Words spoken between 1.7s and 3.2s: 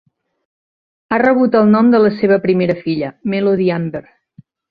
nom de la seva primera filla,